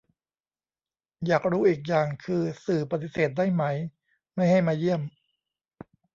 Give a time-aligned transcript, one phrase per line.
[1.25, 3.63] อยากรู้อีกอย่างคือ สื่อปฏิเสธได้ไหม
[4.35, 5.01] ไม่ให้มาเยี่ยม